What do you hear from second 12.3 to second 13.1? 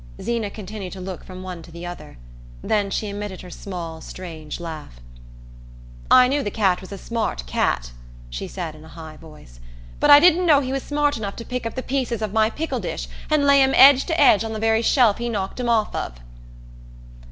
my pickle dish